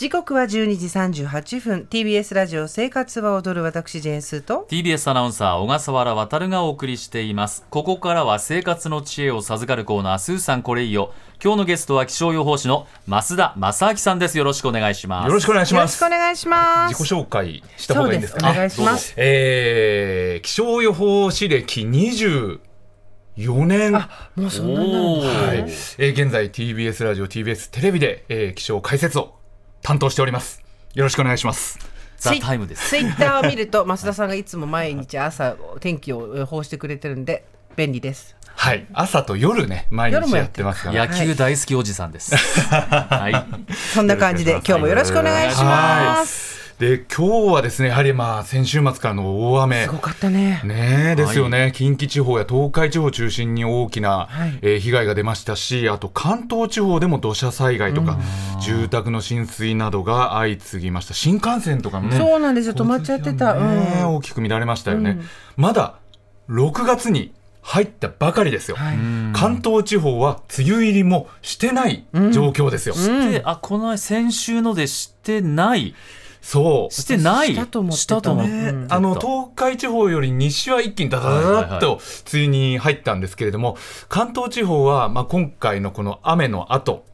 [0.00, 0.86] 時刻は12時
[1.26, 1.86] 38分。
[1.90, 4.66] TBS ラジオ生活は踊る私ジェーンスーと。
[4.70, 7.66] TBS アナウンサー小笠原渉がお送りしています。
[7.68, 11.12] ここからは生活の知恵を授かるコーナースーさんこれいいよ。
[11.44, 14.38] 今日のゲストは気象予報士の増田正明さんです。
[14.38, 15.26] よろしくお願いします。
[15.28, 16.94] よろしくお願いしよろしますくお願いします。
[16.94, 18.40] 自己紹介した方がいいんですか？
[18.40, 18.56] そうです。
[18.56, 19.14] お願いします。
[19.18, 23.94] えー、気象予報士歴24年。
[23.94, 29.34] あもうそんなになるんですねはい、えー現在 TBS ラジオ TBS テレビで、えー気象解説を
[29.82, 30.62] 担当しております。
[30.94, 31.78] よろしくお願いします。
[32.18, 32.88] ザ・タイムです。
[32.88, 37.44] ツイッターを見ると 増田さんがいつも毎日朝天気を予報してくれてるんで
[37.76, 38.36] 便利です。
[38.54, 38.86] はい。
[38.92, 40.82] 朝と夜ね毎日や夜もやってます。
[40.84, 42.34] から野球大好きおじさんです。
[42.34, 43.74] はい。
[43.94, 46.49] そんな感じで今日もよろしくお願いします
[46.80, 49.84] で今日はですねやはりまあ先週末からの大雨。
[49.84, 50.62] すごかったね。
[50.64, 54.58] ねえですよね、近畿地方や東海地方を中心に大きな、はい。
[54.62, 58.18] えー被害が出ましたしあと関東地方でも土砂災害とか、
[58.62, 61.12] 住宅の浸水などが相次ぎました。
[61.12, 62.74] 新幹線とかもねそうなんですよ。
[62.74, 64.14] 止まっちゃってた、ねうん。
[64.16, 65.20] 大きく乱れましたよね、
[65.58, 65.98] まだ
[66.48, 68.96] 6月に入ったばかりですよ、はい。
[69.34, 75.94] 関東地方は梅雨入りもしてない状況ですよ、であこの先週のでしてない
[76.40, 76.94] そう。
[76.94, 77.48] してない。
[77.48, 82.00] したと思ってたしたと思ってねあの東海地方より西は一気にダダダダッと
[82.32, 83.76] 梅雨に入ったんですけれども、
[84.08, 87.04] 関東地方はまあ今回のこの雨の後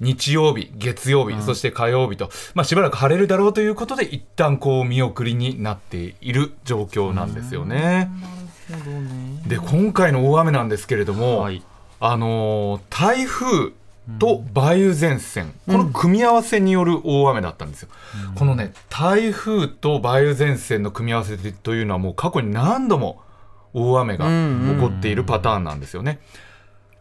[0.00, 8.10] 日曜日、月曜日、そして火曜日と、まあ、しばらく晴れるだろうということで、一旦こう見送りになっている状況なんですよね。
[9.46, 11.62] で、今回の大雨なんですけれども、はい。
[12.02, 13.72] あのー台風
[14.18, 17.88] と梅雨前線、この組み合わせによる大雨だったんですよ。
[18.34, 23.22] このね、台風と梅雨前線の組み合わせというのはもう過去に何度も
[23.72, 26.20] 大雨が起こっているパターンなんですよね。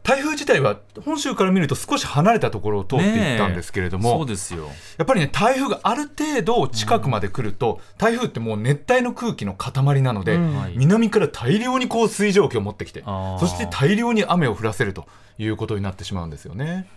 [0.04, 4.68] 台風自体は本州から見ると少し離れたところを通っていったんですけれども、そうですよ。
[4.98, 10.74] やっぱりね台風がある程度近くまで来ると、台風ってもう熱帯の空気の塊なので、はい。
[10.76, 15.06] 南から大量にこう水蒸気を持ってきてそして大量に雨を降らせると
[15.38, 16.88] いうことになってしまうんですよね。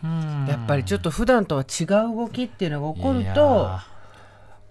[0.48, 3.84] やっぱりちょっと普段とは違う動きっていうのが起こるいとや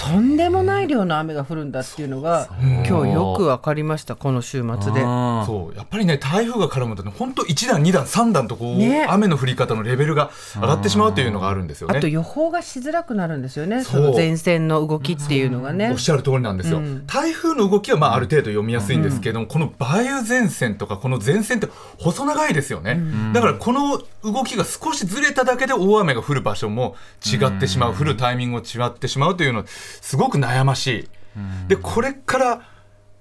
[0.02, 5.02] とんでもない量の雨が降るんだっていうのが今日よく分かりましたこの週末で。
[5.02, 5.78] そう。
[5.78, 9.06] やっぱりね台風が絡むとね本当1段2段3段とこう、ね。
[9.08, 11.98] 雨の降り方のレベルが上がってしまうというのがあるんですよね。
[11.98, 15.92] あと予報がしづらくなるんですよね、その前線の動きっていうのがね。
[15.92, 15.98] おっ。
[15.98, 17.06] しゃる通りなんですよ、うん。
[17.06, 21.68] 台風の動きはまあある程度読みやすいんですけども、この梅雨前線とかこの前線って
[22.00, 23.00] 細長いですよね、
[23.34, 26.96] だからこの動きが少しずれただけで大雨が降る場所も
[27.26, 29.66] 違ってしまう、降るタイミングが違ってしまうというのは
[30.02, 31.10] すごく悩ましい、
[31.68, 32.62] でこれから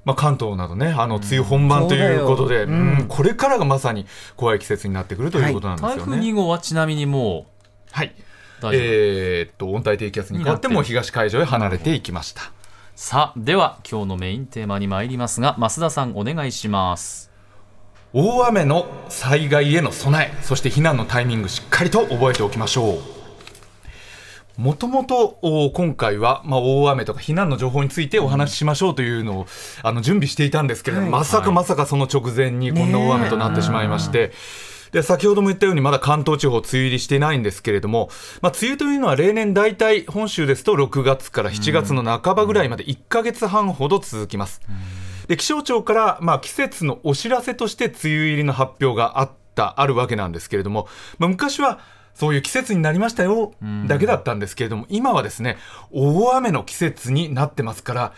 [0.05, 2.99] まあ、関東などねあの梅雨本番ということで、そうん。
[3.01, 3.07] うん。
[3.07, 6.27] これからがまさに怖い季節になってくるということなんです台風よね。
[6.27, 7.47] 2号はちなみにも
[7.93, 12.53] はい、う大丈夫、えーっと温帯低気圧に変わってもう東海上へ離れていきました。
[12.95, 17.31] さあでは今日のメインテーマに参りますが増田さんお願いします。
[18.13, 23.20] 大雨の災害への備えそして避難のタイミングしっかりと覚えておきましょう
[24.61, 29.47] もともとお今回は、まあ、大雨とか避難の情報についてお話ししましょうというのを、
[29.83, 31.21] あの準備していたんですけれども、はい。
[31.21, 34.33] まさかまさかその直前にこんな大雨となってしまいまして、
[34.93, 38.11] で先ほども言ったようにまだ関東地方梅雨入りしていないんですけれども、
[38.43, 44.61] まあ、梅雨というのは例年大体本州ですと6月から7月の半ばぐらいまで1ヶ月半ほど続きます。
[45.29, 50.87] で気象庁から、まあ、季節のお知らせとして梅雨入りの発表があったあるわけなんですけれども、
[51.19, 51.79] まあ、昔は
[52.15, 53.53] そういう季節になりましたよ
[53.89, 55.57] だけだったんですけれども今はですね
[55.91, 58.13] 大雨の季節になってますから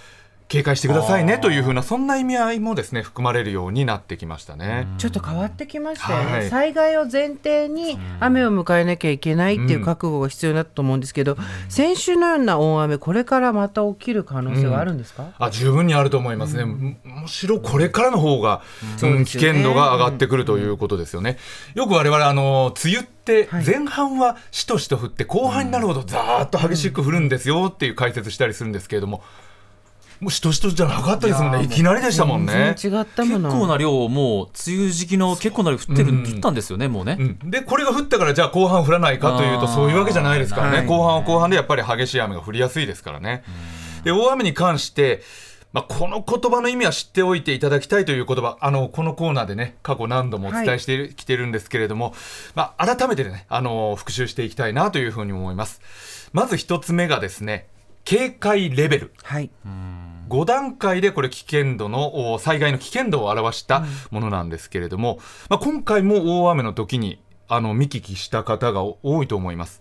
[0.52, 4.86] 警戒してくださいねというふうなそんな意味合いもですね含まれるようになってきましたね。
[4.98, 6.50] ちょっと変わってきましたよね、はい。
[6.50, 11.38] 災害を前提に雨を迎えなきゃいけないっていう覚悟が必要だと思うんですけど、
[11.70, 18.60] 先週のような大雨これからまた起きる可能性はあるんですか、あ十分にあると思いますね、むむしろこれからの方が、
[19.02, 19.24] うん。
[19.24, 21.38] 危険度が上がってくるということですよね。
[21.74, 23.64] よく我々あの梅雨ってはい。
[23.64, 29.22] 前半はしとしと降って後半になるほどざーっと激しく降るんですよっていう解説したりするんですけれども、
[30.22, 31.64] もうしとしとじゃなかったですもんね。
[31.64, 32.76] いきなりでしたもんね。
[32.78, 43.42] 全然違ったも結の構な量もう梅雨時期の結構な量降ってる、うん降ったんですよねもうね、うんでこれが降ったからじゃあ後半降らないかというとそういうわけじゃないですからね、はい後半は後半でやっぱり激しい雨が降りやすいですからね。
[44.04, 45.22] で大雨に関して
[45.72, 52.14] まあ、この言葉の意味は知っておいていただきたいという言葉あのこのコーナーでね過去何度もお伝えしてきてるんですけれども、
[52.54, 55.80] まあ、改めてねあの復習していきたいなというふうに思います。
[56.32, 57.66] まず一つ目がですね
[58.04, 59.12] 警戒レベル。
[59.22, 59.50] はい。
[60.28, 65.18] 5段階でこれ危険度のお災害の危険度を表したものなんですけれども、
[65.50, 69.80] まあ、今回も大雨の時にあの見聞きした方が多いと思います。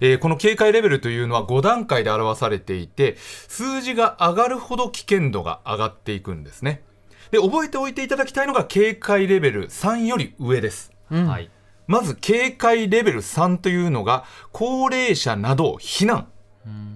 [0.00, 6.82] えーこの警戒レベルというのは5段階で表されていて数字が上がるほど危険度が上がっていくんですね。
[7.30, 10.92] で覚えておいていただきたいのが警戒レベル3より上です。
[11.08, 11.50] はい。
[11.86, 16.28] まず警戒レベル3というのが高齢者など避難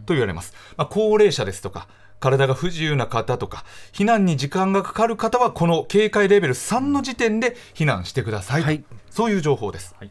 [0.06, 1.88] と言われます、まあ、高齢者ですとか
[2.20, 8.84] 体が不自由な方とか避難に時間がかかる方はこの警戒レベル3の時点で避難してくださいと、はい。
[9.10, 10.10] そういう情報です、はい。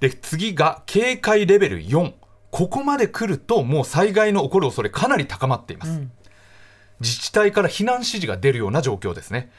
[0.00, 2.12] で次が警戒レベル4
[2.50, 6.02] ここまで来るともう災害の起こる恐れかなり高まっています、
[7.00, 9.50] 自治体から避難指示が出るような状況ですね、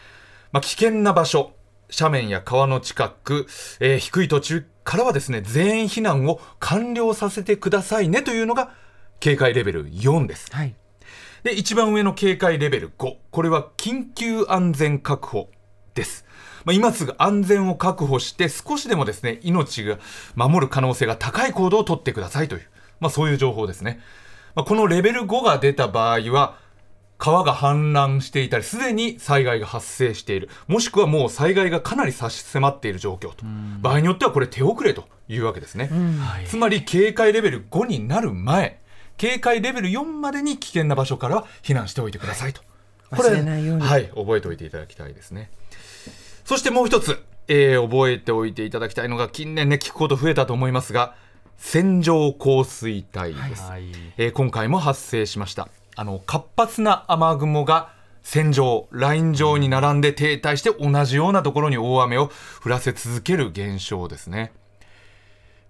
[0.51, 1.53] まあ、危険な場所
[1.89, 3.47] 斜面や川の近く、
[3.79, 8.71] えー低い土地からはですね全員避難を完了させてくださいねというのが
[9.23, 10.47] 警戒レベル4です。
[10.51, 10.75] はい。
[11.43, 15.49] で一番上の警戒レベル5これは緊急安全確保
[15.93, 16.25] です、
[16.65, 19.97] まあ、今すぐ安全を確保して少しでもですね命が
[20.35, 22.61] 守る可能性が高い行動をとってくださいという、
[23.01, 23.99] まあ、そういう情報ですね、
[24.55, 26.57] まあ、このレベル5が出た場合は
[27.17, 30.49] 川が氾濫していたりすでに災害が発生している。
[30.67, 33.45] もしくはもう災害がかなり差し迫っている状況と。
[33.81, 35.89] 場合によってはこれ手遅れというわけですね、
[36.19, 38.82] はいつまり警戒レベル5になる前
[39.17, 42.61] 警戒レベル4までに危険な場所からは避難しておいてくださいと、
[43.09, 43.83] これ忘れないように。
[43.83, 45.49] はい覚えておいていただきたいですね。
[46.45, 51.15] そしてもう一つ、えー覚えておいていただきたいのが近年ね聞くこと増えたと思いますが
[51.57, 53.91] 線状降水帯です、はい。
[54.17, 55.69] えー今回も発生しました。
[55.95, 57.93] あの活発な雨雲が
[58.23, 62.31] 線状ライン状に並んで停滞して同じようなところに大雨を
[62.63, 64.53] 降らせ続ける現象ですね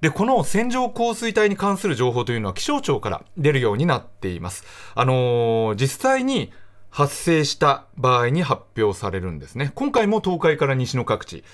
[0.03, 4.65] でこの線状降水帯に関する情報というのは気象庁から出るようになっています。
[4.95, 6.51] あのー実際に
[6.89, 9.71] 発生した場合に発表されるんですね。
[9.75, 11.45] 今回も東海から西の各地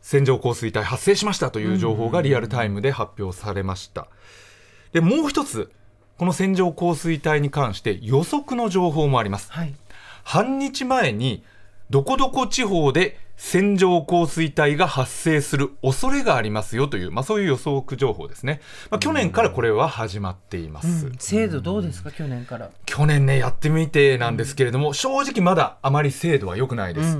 [0.00, 4.08] 線状降水帯発生しましたという情報がリアルタイムで発表されました。
[4.92, 5.70] でもう一つ
[6.18, 9.52] この線状降水帯に関して予測の情報もあります。
[9.52, 9.72] はい。
[10.24, 11.44] 半日前に
[11.90, 18.60] どこどこ地方で線状降水帯が発生する恐れがありますよという、まあ、そういう予測情報ですね、
[18.90, 21.16] まあ、去年からこれは始まっています、うん。
[21.18, 22.70] 精度どうですか、去年から。
[22.86, 27.18] 去年ねやってみてなんですけれども、正直まだあまり精度は良くないです、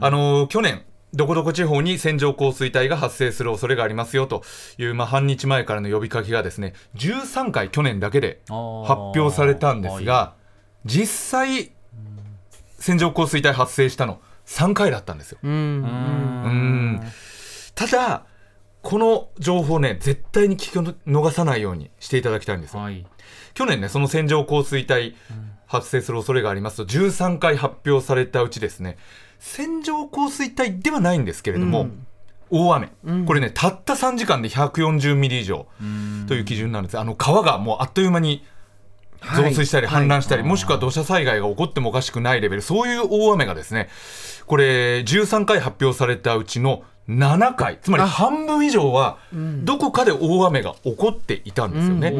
[0.00, 0.84] あの去年
[1.14, 4.42] どこどこ地方に線状降水帯が発生する恐れがありますよと
[4.78, 8.56] いう、まあ、半日前からの呼びかけがですね13回去年だけで発
[9.16, 10.34] 表されたんですが
[10.84, 11.72] 実際
[12.78, 15.38] 線状降水帯発生したの3回だったんですよ。
[15.42, 15.50] うん。
[15.52, 16.92] ううん。
[16.96, 17.00] ん
[17.74, 18.26] ただ
[18.82, 22.80] この情報ね絶対に聞き逃さないようにしていただきたいんですよ。
[22.80, 23.06] はい。
[23.54, 25.16] 去年ねその線状降水帯
[25.66, 26.76] 発生する恐れがあります。
[26.76, 28.98] と13回発表されたうちですね
[29.38, 32.06] 線状降水帯ではないんですけれども、うん。
[32.50, 33.24] 大雨、うん。
[33.24, 35.66] これねたった3時間で140ミリ以上
[36.28, 36.98] という基準なんです。
[36.98, 38.44] あの川がもうあっという間に
[39.36, 40.06] 増水したりはい。
[40.06, 42.62] 氾濫したり、はいもしくは土砂災害が起こってもおかしくないレベル。
[42.62, 43.88] そういう大雨がですね
[44.46, 49.64] これ13回発表されたうちの7回つまりあ半分以上はん。
[49.64, 52.12] どこかで大雨が起こっていたんですよね。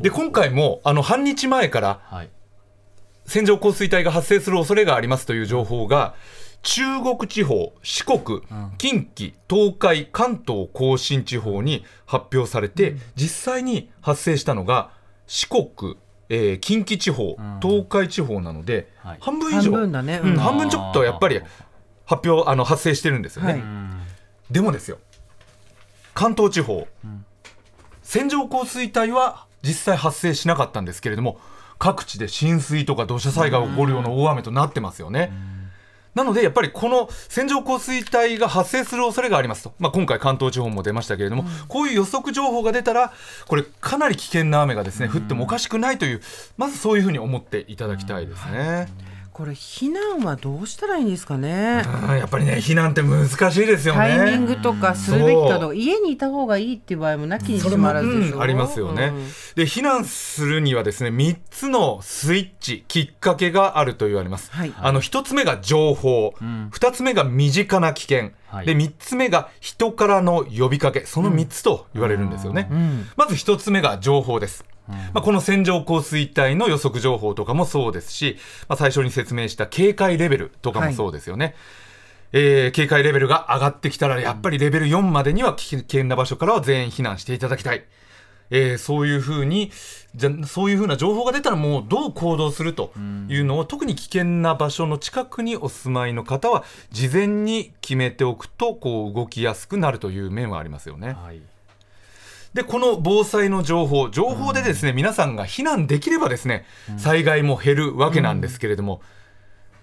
[0.00, 2.30] で今回もあの半日前からはい。
[3.26, 6.14] 線状降水帯が発生する恐れがありますという情報が
[6.62, 8.40] 中国地方、四国、
[8.78, 14.90] 近畿、東海、関東甲信地方に発表されて、実際に発生したのが
[15.28, 15.96] 四国、
[16.28, 19.18] えー近畿地方、東海地方なので、はい。
[19.20, 19.72] 半分以上。
[19.72, 20.20] 半分だね。
[20.22, 20.36] うんうん。
[20.36, 21.40] 半分ちょっとやっぱり
[22.04, 23.52] 発表あの発生してるんですよね。
[23.52, 23.60] はい。
[23.60, 23.90] うん
[24.50, 24.98] でもですよ
[26.14, 26.86] 関東地方、
[28.02, 31.38] 線状降水帯は実際発生しなかったんですけれども
[31.78, 35.32] 各地で浸水とか土砂災害が起こるような大雨となってますよね。
[36.16, 43.12] なのでやっぱりこの線状降水帯が発生する恐れがありますと、まあ、今回関東地方も出ましたけれども、こういう予測情報が出たら
[43.46, 46.22] これかなり危険な雨がですね降ってもおかしくないという
[46.56, 48.88] まずそういうふうに思っていただきたいですね。
[49.36, 51.82] これ避難はどうしたらいいんですかね？
[52.08, 54.00] うんやっぱりね避難って難しいですよね。
[54.00, 55.68] タイミングとかするべきかどう。
[55.72, 64.72] か家にいた方がいいっていう場合もなきにしも、もあらずでしょ、うんありますよね、うんで避難するにはですね3つのスイッチきっかけがあると言われます、はい。
[64.74, 66.70] あの1つ目が情報、ん。
[66.70, 68.66] 2つ目が身近な危険、はい。
[68.66, 71.04] で3つ目が人からの呼びかけ。
[71.04, 73.06] その3つと言われるんですよね、うん。
[73.16, 78.36] まず1つ目が情報です、まあ、この線状降水帯の予測情報とかもそうですし、
[78.68, 81.54] まあ、最初に説明した警戒レベルとかもそうですよね、
[82.32, 87.84] えー警戒レベルが上がってきたらやっぱりレベル4までには危険な場所からは全員避難していただきたい、
[88.50, 89.70] えーそういうふうに
[90.14, 92.92] じゃそういうふうな情報が出たらもうどう行動すると
[93.28, 101.12] いうのを、特に危険な場所の近くにお住まいの方は事前に決めておくとこう動きやすくなるという面はありますよね。
[101.12, 101.40] はい
[102.56, 106.64] でこの防災の情報情報でですね、皆さんが避難できればですね
[106.96, 109.02] 災害も減るわけなんですけれども、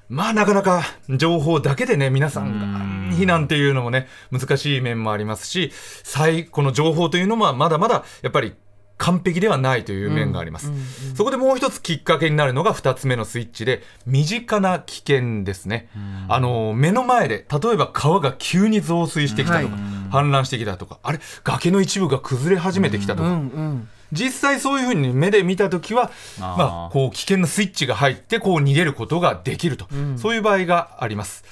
[0.10, 5.72] まあなかなか情報だけでね皆さんが避難っていうのもね難しい面もありますし
[6.04, 8.56] 災この情報というのもまだまだやっぱり
[8.98, 10.72] 完璧ではないという面があります、
[11.16, 15.90] そこでもう一つきっかけになるのが2つ目のスイッチで身近な危険ですね、
[16.30, 19.76] あの目の前で例えば川が急に増水してきたとか、
[20.14, 23.90] 氾濫してきたとかあれ崖の一部が崩れ始めてきたとか、うんうん。
[24.12, 31.44] 実際そういうふうに目で見たときは、まあ、こう危険なスイッチが入ってこう逃げることができると、そういう場合があります。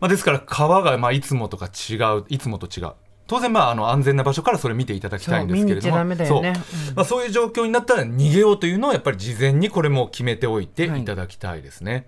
[0.00, 2.92] まあ、ですから川がまあいつもとか違ういつもと違う。
[3.26, 6.16] 当然まああの安全な場所からそれ見ていただきたいんですけれども。
[6.26, 6.42] そう。
[6.42, 12.06] まあ、そういう状況になったら逃げようというのはやっぱり事前にこれも決めておいていただきたいですね。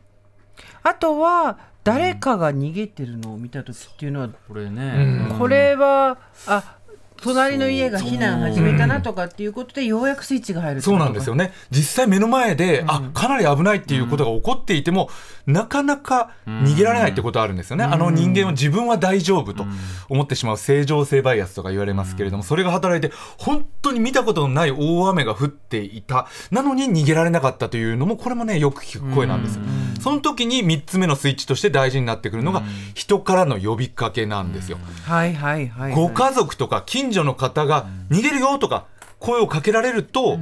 [0.83, 5.39] あとは誰かが逃げてるのを見た時っていうのは、これね、うん。
[5.39, 6.77] これはあ
[7.23, 11.53] 隣の家が避難始めたなとかっていうことでようやくスイッチが入るそうなんですよね。
[11.71, 15.09] 実際目の前で、あかなり危ないっていうことが起こっていても、
[15.47, 19.65] なかなか逃げられないってことあるんですよね、あの人間は自分は大丈夫と
[20.09, 26.27] 思ってしまう正常性バイアスとか言われますけれども、それが働いて本当に見たことのない大雨が降っていた。
[26.51, 29.63] なのに逃げられなかったというのもこれもねよく聞く声なんですよ、
[30.01, 32.63] その時に3つ目のスイッチとして大事になってくるのが、
[32.95, 38.87] 人からの呼びかけなんですよ、はいはいはい、はい、ご家族とか近所の方が逃げるよとか
[39.19, 40.39] 声をかけられると、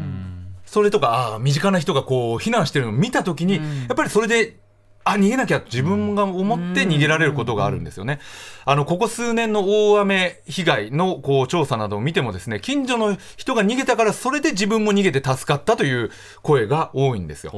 [0.64, 3.60] それとかあー身近な人がこう避難してるのを見た時に、や
[3.92, 4.56] っぱりそれで
[5.02, 8.20] あ逃げなきゃ自分が思って逃げられることがあるんですよね。
[8.64, 16.10] あのここ数年の大雨被害のこう調査などを見てもですね近所の人が逃げたからそれで自分も逃げて助かったという
[16.42, 17.52] 声が多いんですよ。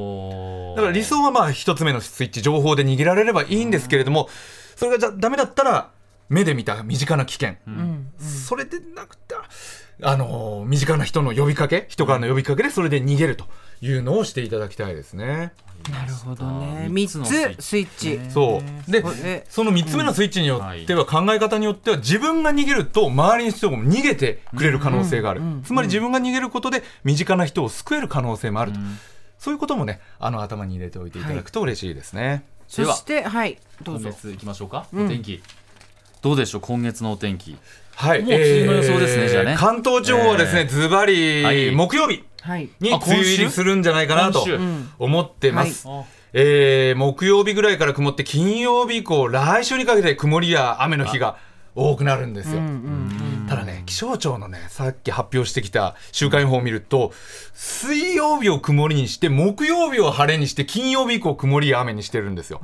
[0.75, 4.29] だから理想はまあ一つ目のスイッチ情報で逃げられればいいんですけれども
[4.75, 5.91] それがじゃダメだったら
[6.29, 7.55] 目で見た身近な危険、
[8.17, 9.35] それでなくて
[10.01, 13.45] あのー身近な人の呼びかけ人からの呼びかけでそれで逃げると
[13.81, 15.53] いうのをしていただきたいですね。
[15.91, 16.87] なるほどね。
[16.89, 18.19] 三3つのスイッチ。
[18.31, 18.91] そう。
[18.91, 19.03] で
[19.49, 25.41] その3つ目のスイッチによっては考え方によっては自分が逃げると周りの人も逃げてくれる可能性がある。
[25.65, 28.79] つまり自分が逃げることで身近な人を救える可能性もあると。
[29.37, 32.45] そういうこともねあの頭に入れておいていただくと嬉しいですね。
[32.69, 33.59] そしてはい。
[33.83, 34.07] どうぞ。
[34.09, 35.43] 今月いきましょうか、お天気
[36.23, 37.57] どうでしょう今月のお天気。
[37.95, 39.55] はい、もう梅雨の予想ですねじゃあね。
[39.59, 40.67] 関東地方はですね、えー。
[40.67, 41.71] ズバリ、はい。
[41.71, 42.69] 木曜日はい。
[42.79, 44.45] にあ梅雨入りするんじゃないかなと
[44.99, 45.85] 思ってます。
[45.87, 51.37] あえー木曜日ぐらいから曇って金曜日以降来週にかけて曇りや雨の日が
[51.75, 52.55] 多くなるんですよ。
[52.55, 52.79] ただね
[53.85, 57.11] 気象庁のねさっき発表してきた週間予報を見ると
[57.53, 62.61] 水曜日を曇りにして木曜日を晴れにして金曜日以降曇りや雨にしてるんですよ。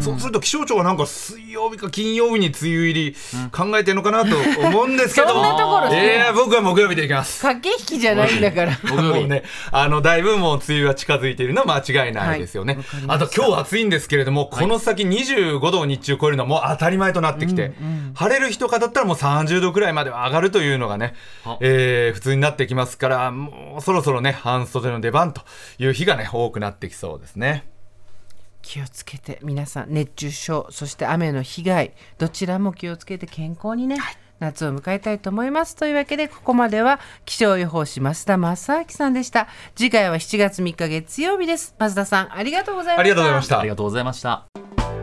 [0.00, 3.16] そうすると気象庁はなんか水曜日か金曜日に梅雨入り
[3.50, 5.28] 考えてるのかなと思うんですけど。
[5.28, 7.42] そんなところえー僕は木曜日でいきます。
[7.42, 12.74] 駆け引きじゃないんだから もうね、あの、だいぶもう梅雨が近づいているのは間違いないですよね。
[12.74, 12.84] はい。
[13.08, 17.72] あと今日暑いんですけれども、この先25度を日中超えるのはもう当たり前となってきて、
[18.14, 25.42] 晴れる日とかだったらもう30度くらいまでは上がるというのがねあ、えー普通になってきますから、もうそろそろね、半袖の出番と
[25.78, 27.68] いう日がね、多くなってきそうですね。
[28.60, 33.98] 気をつけて皆さん熱中症そして雨の被害どちらも気をつけて健康にね、
[34.40, 35.76] 夏を迎えたいと思います。
[35.76, 39.48] というわけでここまでは気象予報士増田正明さんでした。
[39.74, 41.74] 次回は7月3日月曜日です。
[41.78, 43.00] 増田さんありがとうございました。
[43.00, 43.58] ありがとうございました。
[43.60, 43.68] あり。
[43.68, 44.97] がとうございました